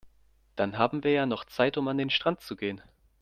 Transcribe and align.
Dann 0.55 0.79
haben 0.79 1.03
wir 1.03 1.11
ja 1.11 1.27
noch 1.27 1.45
Zeit, 1.45 1.77
um 1.77 1.87
an 1.87 1.99
den 1.99 2.09
Strand 2.09 2.41
zu 2.41 2.55
gehen. 2.55 2.81